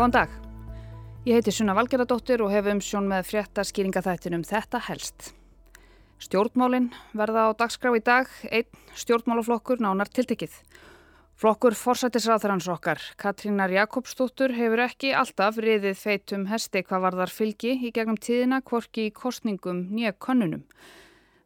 [0.00, 0.30] Góðan dag.
[1.28, 5.26] Ég heiti Sunna Valgeradóttir og hef um sjón með frétta skýringaþættinum Þetta helst.
[6.24, 10.54] Stjórnmálinn verða á dagskrá í dag, einn stjórnmálaflokkur nánar tiltekið.
[11.36, 17.92] Flokkur forsættisráþarans okkar, Katrínar Jakobsdóttur, hefur ekki alltaf riðið feitum hesti hvað varðar fylgi í
[17.92, 20.64] gegnum tíðina kvorki í kostningum nýja konunum.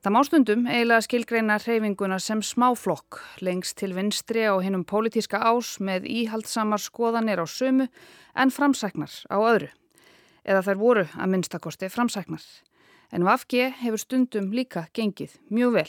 [0.04, 5.78] Það má stundum eiginlega skilgreina hreyfinguna sem smáflokk, lengst til vinstri á hinnum pólitíska ás
[5.80, 7.86] með íhaldsamar skoðanir á sömu
[8.36, 9.70] en framsæknar á öðru.
[10.44, 12.44] Eða þær voru að minnstakosti framsæknar.
[13.16, 15.88] En Vafge hefur stundum líka gengið mjög vel.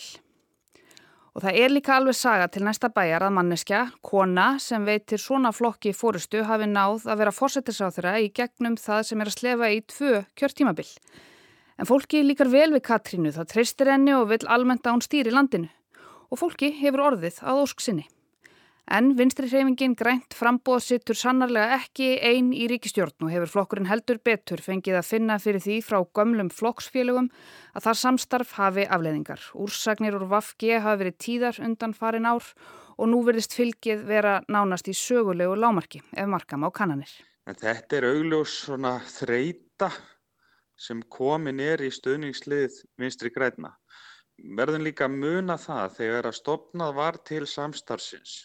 [1.36, 5.52] Og það er líka alveg saga til næsta bæjar að manneskja, kona sem veitir svona
[5.52, 9.84] flokki fórustu hafi náð að vera fórsettisáþura í gegnum það sem er að slefa í
[9.84, 10.94] tvö kjörtímabill.
[11.76, 15.34] En fólki líkar vel við Katrínu, það treystir henni og vil almennt að hún stýri
[15.34, 15.68] landinu.
[16.32, 18.06] Og fólki hefur orðið að ósk sinni.
[18.86, 24.20] En vinstri hreyfingin grænt frambóð sittur sannarlega ekki einn í ríkistjórn og hefur flokkurinn heldur
[24.22, 27.32] betur fengið að finna fyrir því frá gömlum flokksfélögum
[27.74, 29.42] að þar samstarf hafi afleðingar.
[29.58, 32.52] Úrsagnir úr Vafge hafi verið tíðar undan farin ár
[32.96, 37.10] og nú verðist fylgið vera nánast í sögulegu lámarki ef markam á kannanir.
[37.50, 39.90] En þetta er augljós svona þreita
[40.78, 43.72] sem komin er í stöðningslið vinstri græna.
[44.58, 48.36] Verðum líka að muna það þegar að stopnað var til samstarfsins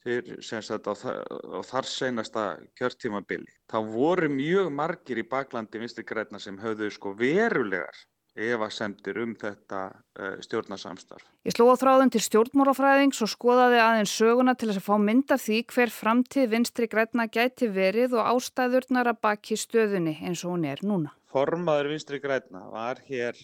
[0.00, 2.44] á, á þar senasta
[2.80, 3.52] kjörtímabili.
[3.68, 7.96] Það voru mjög margir í baklandi vinstri græna sem höfðu sko verulegar
[8.36, 11.24] efasemtir um þetta uh, stjórnarsamstarf.
[11.46, 15.38] Ég sló á þráðum til stjórnmórafræðings og skoðaði aðeins söguna til þess að fá mynda
[15.40, 20.68] því hver framtíð vinstri græna gæti verið og ástæðurnar að baki stöðunni eins og hún
[20.70, 21.14] er núna.
[21.30, 23.38] Formaður vinstri græna var hér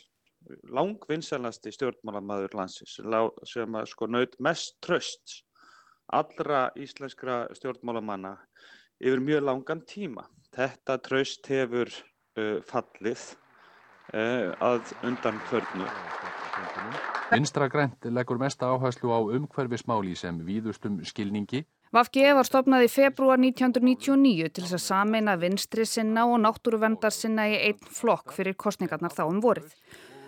[0.71, 3.01] langvinnsalasti stjórnmálamaður landsins
[3.51, 5.41] sem að sko naut mest tröst
[6.15, 8.37] allra íslenskra stjórnmálamanna
[9.03, 10.27] yfir mjög langan tíma.
[10.55, 13.25] Þetta tröst hefur uh, fallið
[14.13, 15.89] að undan kvörnu.
[17.33, 21.65] Vinstra grænt leggur mesta áherslu á umhverfismáli sem víðustum skilningi.
[21.95, 27.49] Vafge var stopnað í februar 1999 til þess að sameina vinstri sinna og náttúruvendar sinna
[27.51, 29.73] í einn flokk fyrir kostningarnar þá um vorið.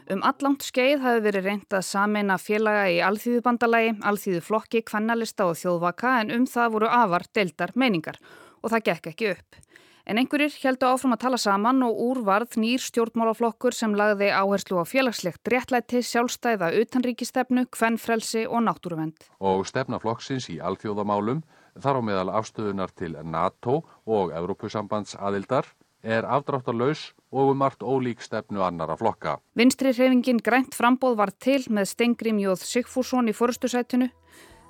[0.09, 6.15] Um allangt skeið hafi verið reynd að sameina félaga í alþýðubandalagi, alþýðuflokki, kvennalista og þjóðvaka
[6.23, 8.17] en um það voru afar deildar meiningar
[8.63, 9.59] og það gekk ekki upp.
[10.09, 14.81] En einhverjir heldu áfram að tala saman og úr varð nýr stjórnmálaflokkur sem lagði áherslu
[14.81, 19.29] á félagslegt réttlæti, sjálfstæða utanríkistefnu, kvennfrelsi og náttúruvend.
[19.45, 21.45] Og stefnaflokksins í alþjóðamálum
[21.77, 25.69] þar á meðal afstöðunar til NATO og Evrópusambands aðildar
[26.01, 29.37] er afdráttarlaus og um margt ólík stefnu annara flokka.
[29.61, 34.09] Vinstri hreyfingin grænt frambóð var til með Stengrim Jóð Sigfússon í forustusætunu.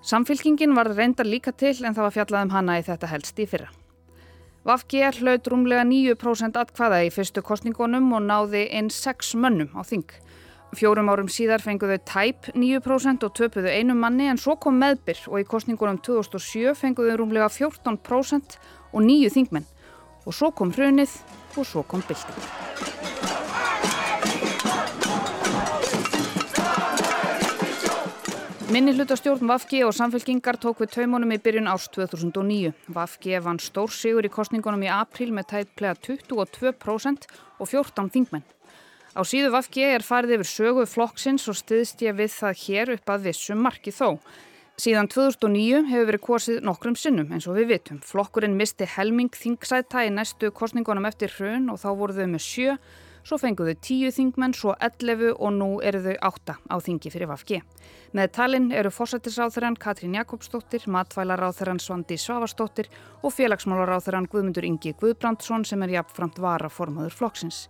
[0.02, 3.46] Samfylkingin var reyndar líka til en það var fjallað um hana í þetta helst í
[3.46, 3.70] fyrra.
[4.66, 9.86] Vafgi er hlaut rúmlega 9% atkvaða í fyrstu kostningunum og náði einn 6 mönnum á
[9.86, 10.08] þing.
[10.76, 15.38] Fjórum árum síðar fenguðu tæp 9% og töpuðu einu manni en svo kom meðbyr og
[15.40, 18.58] í kostningunum 2007 fenguðu rúmlega 14%
[18.92, 19.70] og nýju þingmenn.
[20.26, 21.14] Og svo kom hrunið
[21.56, 23.17] og svo kom bylting.
[28.68, 32.74] Minni hlutastjórn Vafgi og samfélkingar tók við taumunum í byrjun árs 2009.
[32.92, 38.44] Vafgi vann stór sigur í kostningunum í april með tætplega 22% og 14 þingmenn.
[39.16, 43.14] Á síðu Vafgi er farið yfir sögu flokksins og stiðst ég við það hér upp
[43.14, 44.20] að vissum marki þó.
[44.76, 48.04] Síðan 2009 hefur verið kosið nokkrum sinnum eins og við vitum.
[48.04, 52.76] Flokkurinn misti helming þingsæta í næstu kostningunum eftir hrun og þá voru þau með sjö
[53.28, 57.58] Svo fenguðu tíu þingmenn, svo 11 og nú eru þau átta á þingi fyrir Vafgi.
[58.16, 62.88] Með talinn eru fórsættisráþurann Katrín Jakobsdóttir, matvælaráþurann Svandi Svavastóttir
[63.20, 67.66] og félagsmálaráþurann Guðmundur Ingi Guðbrandsson sem er jafnframt varaformaður flokksins.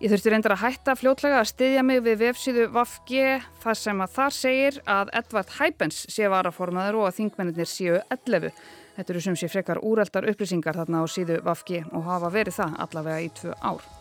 [0.00, 3.26] Ég þurfti reyndar að hætta fljótlega að styðja mig við vefsíðu Vafgi
[3.60, 8.48] þar sem að þar segir að Edvard Hæpens sé varaformaður og að þingmennir séu 11.
[8.96, 12.80] Þetta eru sem sé frekar úreldar upplýsingar þarna á síðu Vafgi og hafa verið það
[12.86, 13.95] allavega í tvö ár.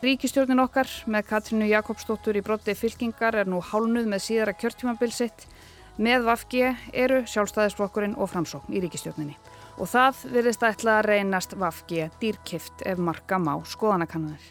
[0.00, 5.42] Ríkistjórnin okkar með Katrínu Jakobsdóttur í brotti fylkingar er nú hálnuð með síðara kjörtjumabilsitt.
[6.00, 6.62] Með Vafgi
[6.96, 9.36] eru sjálfstæðisflokkurinn og framsókn í ríkistjórninni.
[9.76, 14.46] Og það verðist ætla að reynast Vafgi dýrkift ef marka má skoðanakannaður.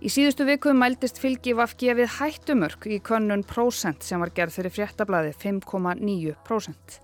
[0.00, 4.72] Í síðustu viku mæltist fylgi Vafgi við hættumörk í könnun prósent sem var gerð fyrir
[4.78, 6.98] fréttablaði 5,9%.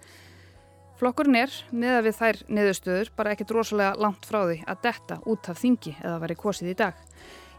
[0.96, 5.20] Flokkurinn er, með að við þær niðurstöður, bara ekkert rosalega langt frá því að detta
[5.28, 7.06] út af þingi eða veri kosið í dag.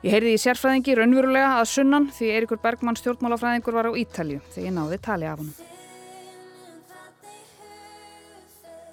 [0.01, 4.65] Ég heyrði í sérfræðingi raunverulega að sunnan því Eirikur Bergmann stjórnmálafræðingur var á Ítalju þegar
[4.65, 5.51] ég náði tali af honum.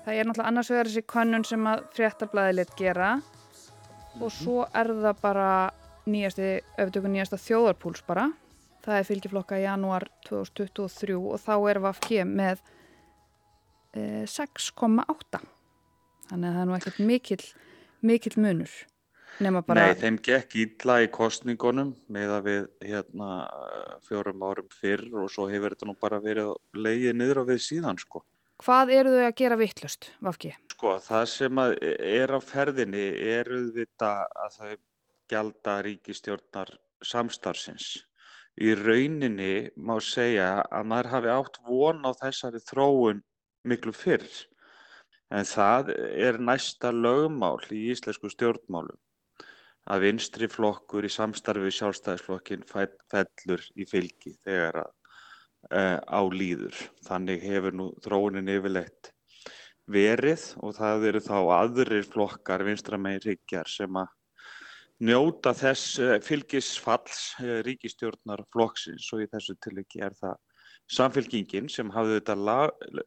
[0.05, 3.08] Það er náttúrulega annars vegar þessi könnun sem að fréttablaði lit gera
[4.19, 5.49] og svo er það bara
[6.08, 8.26] nýjasti, auðvitað nýjasta þjóðarpúls bara.
[8.84, 12.62] Það er fylgiflokka í janúar 2023 og þá er VFG með
[13.96, 15.40] e, 6,8.
[16.28, 17.43] Þannig að það er nú ekkert mikill,
[18.05, 18.78] mikill munur.
[19.38, 19.85] Bara...
[19.87, 23.29] Nei, þeim gekk ítla í kostningunum með að við hérna
[24.08, 28.00] fjórum árum fyrr og svo hefur þetta nú bara verið leiðið niður á við síðan
[28.02, 28.25] sko.
[28.58, 30.50] Hvað eru þau að gera vittlust, Vafki?
[30.75, 33.06] Sko, það sem er á ferðinni
[33.37, 34.75] eru þetta að þau
[35.31, 36.75] gælda ríkistjórnar
[37.06, 37.94] samstarfsins.
[38.58, 43.23] Í rauninni má segja að maður hafi átt von á þessari þróun
[43.62, 44.26] miklu fyrr.
[45.31, 48.99] En það er næsta lögmál í íslensku stjórnmálum
[49.88, 54.90] að vinstri flokkur í samstarfi sjálfstæðisflokkin fellur í fylgi þegar að
[55.73, 56.76] uh, á líður.
[57.06, 59.12] Þannig hefur nú þróunin yfirleitt
[59.88, 64.12] verið og það eru þá aðrir flokkar vinstramegin ríkjar sem að
[65.08, 70.37] njóta þess uh, fylgisfalls uh, ríkistjórnar flokksins og í þessu tilviki er það
[70.88, 72.61] samfélkingin sem hafði þetta la,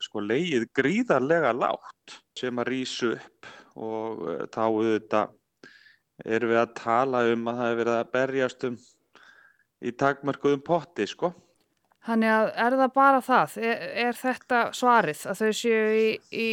[0.05, 3.49] sko, leið gríðarlega látt sem að rýsu upp
[3.81, 5.31] og þá auðvitað
[6.25, 8.75] erum við að tala um að það hefur verið að berjast um
[9.81, 11.31] í takmarkuðum potti sko.
[12.05, 13.57] Þannig að er það bara það?
[13.61, 16.47] Er, er þetta svarið að þau séu í, í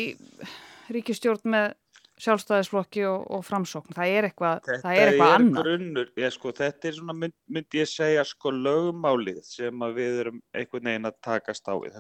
[0.93, 1.70] ríkistjórn með
[2.19, 3.97] sjálfstæðisflokki og, og framsókn?
[3.97, 5.69] Það er eitthvað, það er eitthvað er annað.
[5.69, 10.43] Grunnur, ég, sko, þetta er svona, mynd, myndi ég segja, sko, lögumálið sem við erum
[10.53, 11.97] einhvern veginn að takast á við.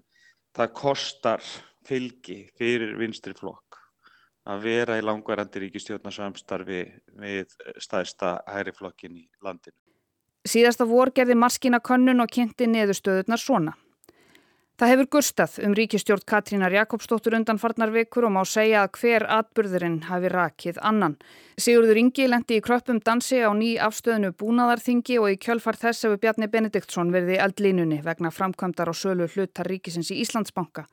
[0.58, 1.48] Það kostar
[1.88, 3.80] fylgi fyrir vinstri flokk
[4.48, 6.80] að vera í langvarandi ríkistjórnarsamstarfi
[7.20, 7.52] við
[7.82, 9.76] staðista hægriflokkin í landinu.
[10.48, 13.74] Síðasta vor gerði maskina könnun og kynnti neðustöðunar svona.
[14.78, 19.24] Það hefur gurstað um ríkistjórn Katrínar Jakobsdóttur undan farnar vikur og má segja að hver
[19.34, 21.16] atburðurinn hafi rakið annan.
[21.58, 26.20] Sigurður Ingi lendi í kröppum dansi á ný afstöðinu búnaðarþingi og í kjölfar þess hefur
[26.22, 30.84] Bjarni Benediktsson verið í eldlínunni vegna framkvæmdar og sölu hlutar ríkisins í Íslandsbanka.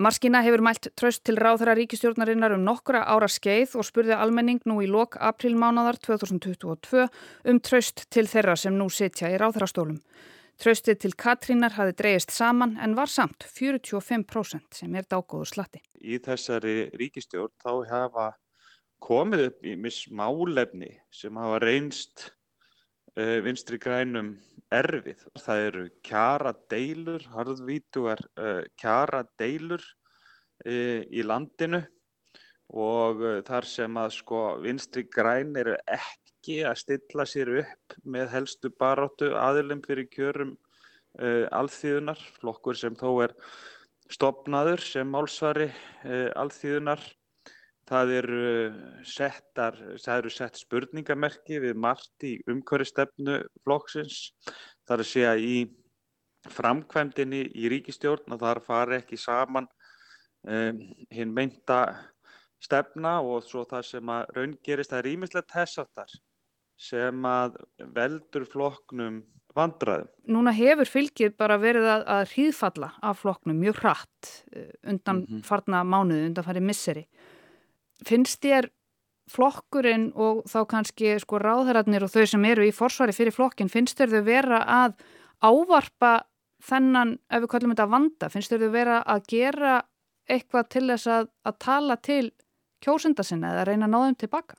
[0.00, 4.78] Marskina hefur mælt tröst til ráðhra ríkistjórnarinnar um nokkura ára skeið og spurði almenning nú
[4.80, 7.04] í lok aprilmánadar 2022
[7.52, 10.00] um tröst til þeirra sem nú sitja í ráðhrastólum.
[10.56, 15.82] Tröstið til Katrínar hafi dreyist saman en var samt 45% sem er dágóður slatti.
[16.00, 18.28] Í þessari ríkistjórn þá hafa
[19.04, 22.30] komið upp í mismálefni sem hafa reynst
[23.18, 24.32] uh, vinstri grænum
[24.72, 25.26] erfið.
[25.44, 31.84] Það eru kjara deilur, harðvítugar uh, kjara deilur uh, í landinu
[32.72, 36.25] og þar sem að sko vinstri græn eru ekki
[36.66, 40.56] að stilla sér upp með helstu baróttu aðilum fyrir kjörum
[41.16, 43.32] alþýðunar, flokkur sem þó er
[44.12, 45.70] stopnaður sem málsvari
[46.36, 47.00] alþýðunar
[47.86, 48.46] Það eru,
[49.06, 54.32] settar, það eru sett spurningamerki við margt í umhverfistefnu flokksins.
[54.82, 55.56] Það er að segja í
[56.50, 59.68] framkvæmdini í ríkistjórn að það fari ekki saman
[60.50, 60.82] um,
[61.14, 61.78] hinn meinta
[62.62, 66.18] stefna og svo það sem að raungerist það er ímislegt þessartar
[66.76, 67.56] sem að
[67.96, 69.22] veldur flokknum
[69.56, 70.10] vandraðum.
[70.28, 75.26] Núna hefur fylgið bara verið að, að hríðfalla af flokknum mjög hratt eh, undan mm
[75.30, 75.46] -hmm.
[75.48, 77.06] farna mánuði, undan farið misseri
[78.04, 78.68] finnst þér
[79.30, 83.98] flokkurinn og þá kannski sko ráðherratnir og þau sem eru í forsvari fyrir flokkin, finnst
[83.98, 84.96] þér þau vera að
[85.42, 86.12] ávarpa
[86.66, 89.74] þennan, ef við kallum þetta vanda, finnst þér þau vera að gera
[90.30, 92.22] eitthvað til þess að, að tala til
[92.82, 94.58] kjósenda sinna eða reyna að ná þeim tilbaka?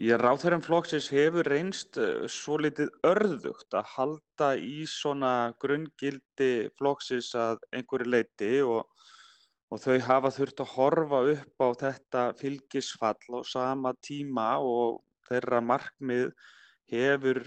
[0.00, 7.34] Ég ráðherran flokksins hefur reynst uh, svo litið örðugt að halda í svona grunngildi flokksins
[7.36, 8.86] að einhverju leiti og
[9.72, 14.98] og þau hafa þurft að horfa upp á þetta fylgisfall á sama tíma og
[15.30, 16.26] þeirra markmið
[16.92, 17.40] hefur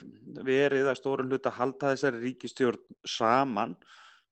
[0.47, 3.75] verið að stórun hlut að halda þessari ríkistjórn saman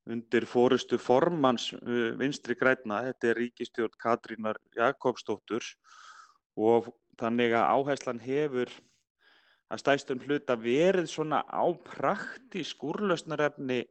[0.09, 5.69] undir fórustu formans uh, vinstri græna, þetta er ríkistjórn Katrínar Jakobsdóttur
[6.57, 6.89] og
[7.21, 8.71] þannig að áherslan hefur
[9.73, 13.83] að stæstum hlut að verið svona á praktísk úrlausnarefni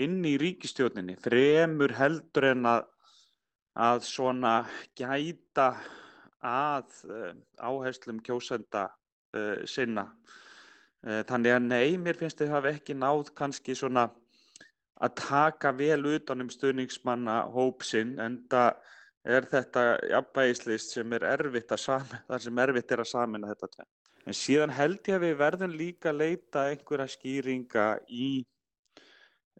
[0.00, 2.88] inn í ríkistjórninni fremur heldur en að
[3.78, 4.54] að svona
[4.98, 5.74] gæta
[6.42, 8.88] að uh, áherslum kjósenda
[9.36, 10.08] uh, sinna.
[11.04, 14.08] Uh, þannig að nei, mér finnst þau hafa ekki náð kannski svona
[15.00, 18.74] að taka vel utanum stuðningsmanna hópsinn en það
[19.24, 23.72] er þetta jafnvægislist sem er erfitt að samina, þar sem erfitt er að samina þetta
[23.74, 23.92] tvenn.
[24.28, 28.30] En síðan held ég að við verðum líka að leita einhverja skýringa í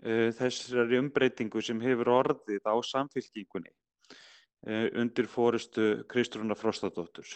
[0.01, 7.29] þessari umbreytingu sem hefur orðið á samfélkingunni uh, undir fórustu Kristrúna Frostadóttur.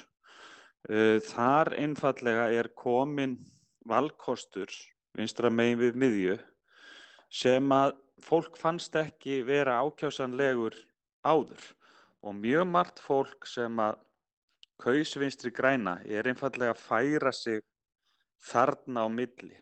[0.89, 3.37] Uh, þar einfallega er komin
[3.89, 4.73] valkostur
[5.15, 6.39] vinstra megin við miðju
[7.35, 10.77] sem að fólk fannst ekki vera ákjásanlegur
[11.25, 11.65] áður
[12.25, 14.01] og mjög margt fólk sem að
[14.81, 17.61] kaus vinstri græna er einfallega að færa sig
[18.45, 19.57] þarna á milli.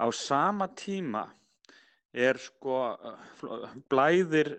[0.00, 1.28] Á sama tíma
[2.14, 2.78] er sko
[3.90, 4.50] blæðir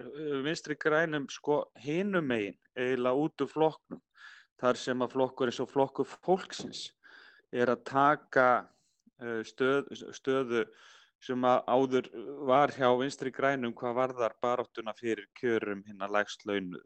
[0.46, 4.01] vinstri grænum sko hinum megin eiginlega út úr flokknum
[4.62, 6.89] þar sem að flokkur eins og flokkur fólksins
[7.55, 8.50] er að taka
[9.48, 10.65] stöð, stöðu
[11.24, 12.10] sem að áður
[12.48, 16.82] var hjá vinstri grænum hvað varðar baráttuna fyrir kjörum hinn að lægst launu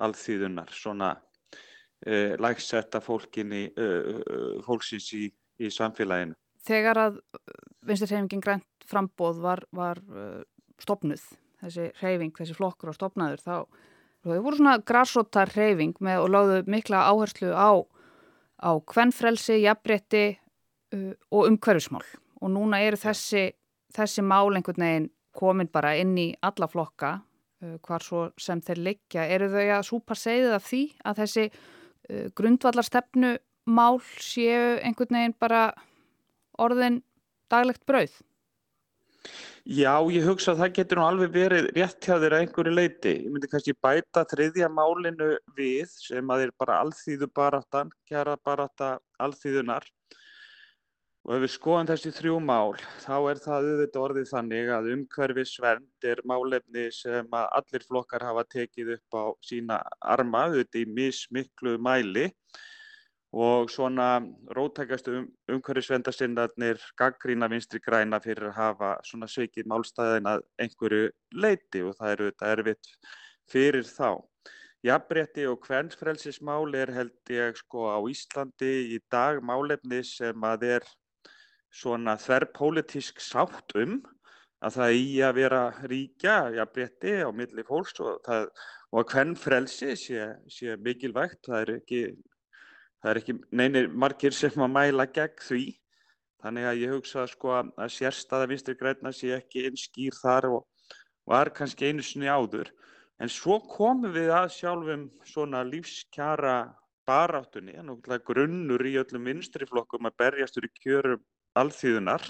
[0.00, 5.28] alþýðunar, svona uh, lægsetta fólkinni, uh, fólksins í,
[5.60, 6.36] í samfélaginu.
[6.66, 7.20] Þegar að
[7.88, 10.42] vinstri hreyfingin grænt frambóð var, var uh,
[10.80, 11.22] stopnuð,
[11.62, 13.54] þessi hreyfing, þessi flokkur á stopnaður, þá
[14.20, 17.80] þau voru svona grassóta hreyfing með og láðu mikla áherslu á,
[18.60, 20.24] á kvennfrelsi, jafnbretti
[21.30, 22.04] og umhverfismál.
[22.42, 23.50] Og núna eru þessi,
[23.94, 27.14] þessi mál einhvern veginn komin bara inn í alla flokka.
[27.14, 27.29] uh,
[27.60, 29.26] hvar svo sem þeir liggja.
[29.28, 33.36] Eru þau að súpa segðið af því að þessi uh, grundvallarstefnu
[33.70, 35.68] mál séu einhvern veginn bara
[36.60, 37.00] orðin
[37.52, 38.16] daglegt brauð?
[39.68, 43.12] Já, ég hugsa að það getur nú alveg verið rétt hjá þeirra einhverju leiti.
[43.26, 48.94] Ég myndi kannski bæta þriðja málinu við sem að er bara alþýðu baráttan, kjara barátta
[49.20, 49.84] alþýðunar
[51.28, 56.06] Og ef við skoðum þessi þrjú mál, þá er það auðvitað orðið þannig að umhverfisvernd
[56.08, 61.76] er málefni sem að allir flokkar hafa tekið upp á sína arma, auðvitað í mismiklu
[61.76, 62.30] mæli
[63.32, 64.06] og svona
[64.56, 71.84] rótækastu um, umhverfisvendasinnarnir gaggrína vinstri græna fyrir að hafa svona sveikið málstæðin að einhverju leiti
[71.84, 72.90] og það er auðvitað erfitt
[73.50, 74.10] fyrir þá.
[74.80, 80.90] Jafnrétti og kvensfrelsismál er held ég sko á Íslandi í dag málefni sem að er
[81.70, 84.00] svona þverrpólitísk sátt um
[84.60, 88.48] að það í að vera ríkja jafnrétti á milli fólks og, það,
[88.92, 91.40] og að hvern frelsi sé, sé mikilvægt.
[91.46, 92.02] Það er ekki,
[93.00, 95.64] það er ekki neynir margir sem að mæla gegn því.
[96.40, 100.92] Þannig að ég hugsa sko að sérstaða vinstri græna sé ekki einn skýr þar og
[101.28, 102.70] var kannski einu sinni áður.
[103.20, 106.72] En svo komum við að sjálfum svona lífskjara
[107.08, 107.74] baráttunni,
[108.24, 111.20] grunnur í öllum vinstriflokkum að berjastur í kjörum
[111.58, 112.24] alþýðunar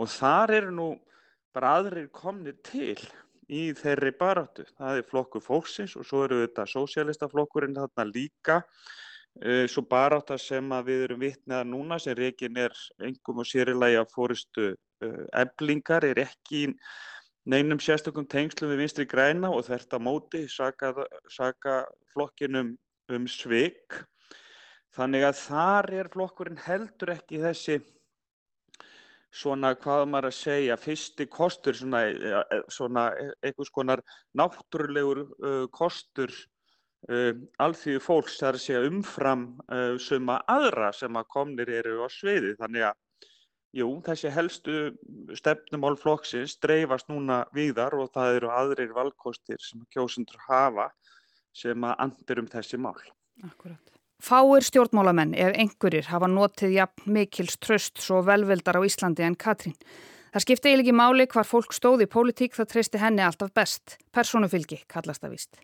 [0.00, 0.88] og þar eru nú
[1.54, 2.98] bara aðrir komni til
[3.50, 4.64] í þeirri baráttu.
[4.78, 8.60] Það er flokkur fólksins og svo eru þetta sósjálistaflokkurinn þarna líka.
[9.40, 12.74] Uh, svo barátta sem við erum vitnaða núna sem reygin er
[13.06, 16.64] engum og sérilagi að fóristu uh, eblingar er ekki
[17.50, 20.92] neinum sérstökum tengslum við vinstri græna og þetta móti saka,
[21.30, 22.74] saka flokkinum
[23.10, 24.02] um svik.
[24.98, 27.78] Þannig að þar er flokkurinn heldur ekki þessi
[29.30, 34.02] svona hvað maður að segja fyrsti kostur svona, e, e, svona e, einhvers konar
[34.38, 36.32] náttúrulegur uh, kostur
[37.08, 37.30] uh,
[37.62, 42.56] alþýðu fólks þar að segja umfram uh, suma aðra sem að komnir eru á sviði
[42.58, 42.98] þannig að
[43.78, 44.80] jú, þessi helstu
[45.38, 50.90] stefnumál flokksins dreifast núna viðar og það eru aðrir valkostir sem kjósundur hafa
[51.54, 52.98] sem að andir um þessi mál.
[53.46, 53.99] Akkurat.
[54.20, 59.72] Fáir stjórnmálamenn, ef einhverjir, hafa notið jafn mikils tröst svo velveldar á Íslandi en Katrín.
[60.34, 63.96] Það skipti eiginlega máli hvar fólk stóði í pólitík það treysti henni alltaf best.
[64.12, 65.56] Personufylgi kallast það vist.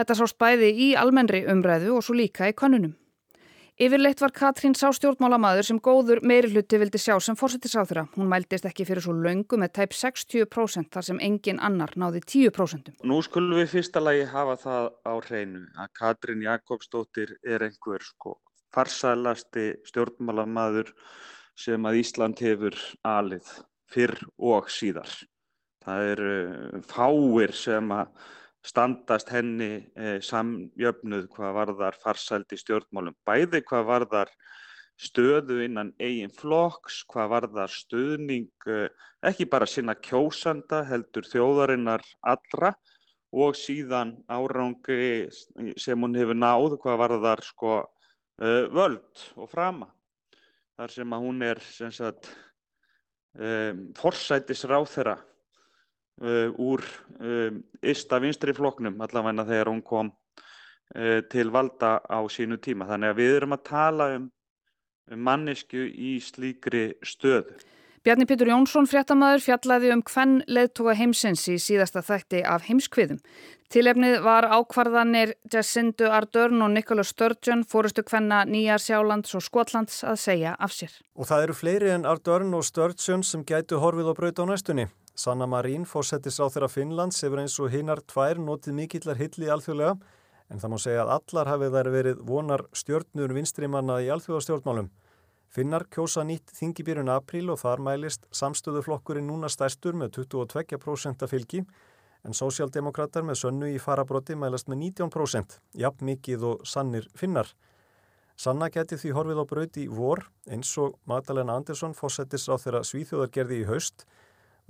[0.00, 2.96] Þetta sást bæði í almennri umræðu og svo líka í konunum.
[3.80, 8.02] Yfirleitt var Katrín sá stjórnmálamaður sem góður meiri hluti vildi sjá sem fórsettisáþura.
[8.12, 12.90] Hún mæltist ekki fyrir svo laungu með tæp 60% þar sem engin annar náði 10%.
[13.08, 18.34] Nú skulum við fyrsta lagi hafa það á hreinu að Katrín Jakobsdóttir er einhver sko
[18.76, 20.92] farsælasti stjórnmálamaður
[21.56, 23.48] sem að Ísland hefur alið
[23.88, 25.08] fyrr og síðar.
[25.80, 28.12] Það eru fáir sem að
[28.66, 34.32] standast henni eh, samjöfnuð hvað varðar farsældi stjórnmálum, bæði hvað varðar
[35.00, 38.88] stöðu innan eigin flokks, hvað varðar stöðning eh,
[39.24, 42.74] ekki bara sinna kjósanda heldur þjóðarinnar allra
[43.30, 45.30] og síðan árangi
[45.78, 49.88] sem hún hefur náð hvað varðar sko eh, völd og frama.
[50.76, 51.58] Þar sem að hún er
[51.92, 52.30] sagt
[54.00, 55.12] forsætisráð þeirra
[56.20, 56.84] Uh, úr
[57.80, 62.84] ysta um, vinstri floknum allavegna þegar hún kom uh, til valda á sínu tíma.
[62.90, 64.26] Þannig að við erum að tala um,
[65.08, 67.56] um mannesku í slíkri stöðu.
[68.04, 73.18] Bjarni Pítur Jónsson, fréttamaður, fjallaði um hvern leðtoga heimsins í síðasta þætti af heimskviðum.
[73.70, 80.16] Tilefnið var ákvarðanir Jacindu Ardern og Nicola Sturgeon, fórustu hvenna Nýjar Sjálands og Skotlands að
[80.24, 80.96] segja af sér.
[81.12, 84.88] Og það eru fleiri en Ardern og Sturgeon sem gætu horfið og braut á næstunni.
[85.14, 89.98] Sanna Marín, fórsetis á þeirra Finnlands, hefur eins og hinnar tvær notið mikillar hilli alþjóðlega,
[90.50, 94.90] en það má segja að allar hafið þær verið vonar stjórnur vinstrimanna í alþjóðastjórnmálum.
[95.50, 101.64] Finnar kjósa nýtt þingibýrun apríl og þar mælist samstöðuflokkurinn núna stærstur með 22% fylgi
[102.22, 107.50] en sósjaldemokrater með sönnu í farabróti mælast með 19%, jafn mikið og sannir finnar.
[108.40, 112.84] Sanna geti því horfið á brauti í vor eins og Magdalena Andersson fósettis á þeirra
[112.86, 114.06] svíþjóðargerði í haust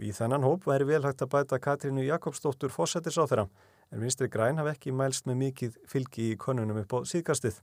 [0.00, 3.50] og í þennan hóp væri vel hægt að bæta Katrínu Jakobsdóttur fósettis á þeirra
[3.92, 7.58] en vinstri græn hafi ekki mælst með mikið fylgi í konunum upp á síðkastið.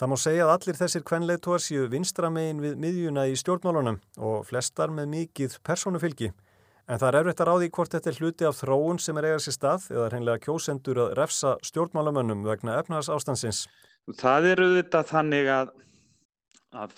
[0.00, 4.90] Það má segja að allir þessir kvenleitóar séu vinstramegin við miðjuna í stjórnmálunum og flestar
[4.90, 6.32] með mikið personufylgi.
[6.90, 9.44] En það er erfitt að ráði hvort þetta er hluti af þróun sem er eigað
[9.44, 13.62] sér stað eða hreinlega kjósendur að refsa stjórnmálamönnum vegna efnaðars ástansins.
[14.18, 15.70] Það eru þetta þannig að,
[16.74, 16.96] að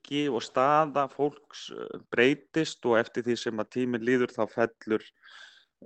[0.00, 5.02] fylgi og staða fólks uh, breytist og eftir því sem að tíminn líður þá fellur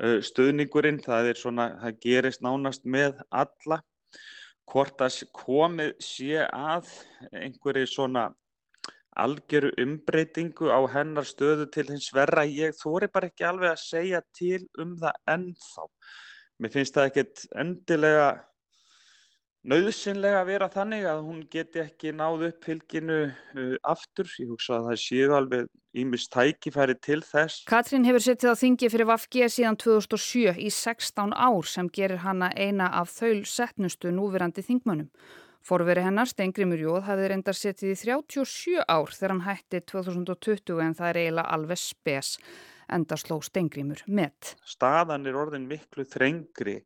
[0.00, 1.00] uh, stöðningurinn.
[1.02, 3.83] Það, svona, það gerist nánast með alla
[4.66, 6.88] hvort að komið sé að
[7.33, 8.33] einhverju svona
[9.14, 12.44] algjöru umbreytingu á hennar stöðu til hins verra.
[12.44, 15.85] Ég þóri bara ekki alveg að segja til um það ennþá.
[16.59, 18.26] Mér finnst það ekkert endilega
[19.68, 24.28] nauðsynlega að vera þannig að hún geti ekki náð upp fylginu uh, aftur.
[24.40, 27.62] Ég hugsa að það séu alveg ímist tækifæri til þess.
[27.71, 32.50] Katrín hefur settið á þingi fyrir Vafge síðan 2007 í 16 ár sem gerir hana
[32.52, 35.11] eina af þaul setnustu núverandi þingmönnum.
[35.64, 40.97] Forveri hennar, Stengrimur Jóð, hafði reyndar settið í 37 ár þegar hann hætti 2020 en
[40.99, 42.35] það er eiginlega alveg spes.
[42.92, 44.52] Enda sló Stengrimur með.
[44.69, 46.82] Staðan er orðin miklu þrengri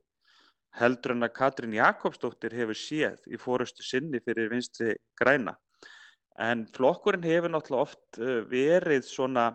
[0.76, 5.56] heldur en að Katrín Jakobsdóttir hefur séð í fórustu sinni fyrir vinstri græna.
[6.38, 9.48] En flokkurinn hefur náttúrulega oft uh, verið svona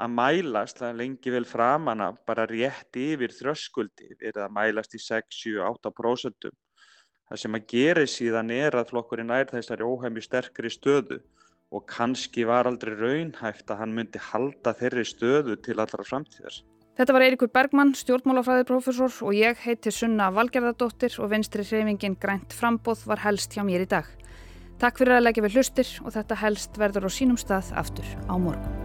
[0.00, 6.48] að mælast lengi vel framana bara rétt yfir þröskuldi, verið að mælast í 6-7-8%.
[7.30, 11.20] Það sem að gera síðan er að flokkurinn nær þessari óhæmi sterkri stöðu
[11.70, 16.64] og kannski var aldrei raunhæft að hann myndi halda þeirri stöðu til allra framtíðars.
[17.00, 23.06] Þetta var Eirikur Bergmann, stjórnmálafræðiprofessor og ég heiti Sunna Valgerðardóttir og vinstri hreyfingin Grænt Frambóð
[23.08, 24.10] var helst hjá mér í dag.
[24.84, 28.36] Takk fyrir að leggja við hlustir og þetta helst verður á sínum stað aftur á
[28.36, 28.79] morgun.